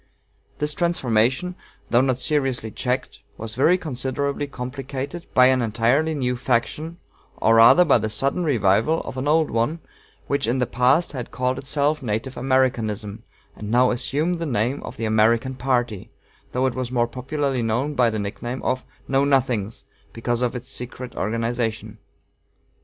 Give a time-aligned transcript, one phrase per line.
[0.57, 1.53] This transformation,
[1.91, 6.97] though not seriously checked, was very considerably complicated by an entirely new faction,
[7.37, 9.79] or rather by the sudden revival of an old one,
[10.25, 13.21] which in the past had called itself Native Americanism,
[13.55, 16.09] and now assumed the name of the American Party,
[16.51, 19.83] though it was more popularly known by the nickname of "Know Nothings,"
[20.13, 21.99] because of its secret organization.